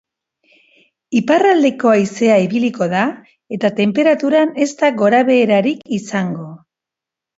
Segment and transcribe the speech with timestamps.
[1.19, 3.03] Iparraldeko haizea ibiliko da
[3.57, 6.49] eta tenperaturan ezta gorabeherarik izango.